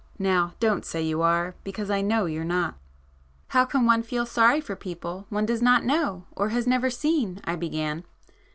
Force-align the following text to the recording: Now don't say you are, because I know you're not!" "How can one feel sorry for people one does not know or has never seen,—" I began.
Now 0.17 0.55
don't 0.59 0.83
say 0.83 1.03
you 1.03 1.21
are, 1.21 1.53
because 1.63 1.91
I 1.91 2.01
know 2.01 2.25
you're 2.25 2.43
not!" 2.43 2.73
"How 3.49 3.65
can 3.65 3.85
one 3.85 4.01
feel 4.01 4.25
sorry 4.25 4.59
for 4.59 4.75
people 4.75 5.27
one 5.29 5.45
does 5.45 5.61
not 5.61 5.85
know 5.85 6.25
or 6.31 6.49
has 6.49 6.65
never 6.65 6.89
seen,—" 6.89 7.39
I 7.43 7.55
began. 7.55 8.03